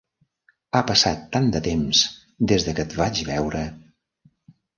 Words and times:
Ha 0.77 0.79
passat 0.91 1.27
tant 1.37 1.45
de 1.55 1.61
temps 1.67 2.01
des 2.53 2.67
que 2.81 2.85
et 2.87 2.97
vaig 3.03 3.23
veure! 3.29 3.63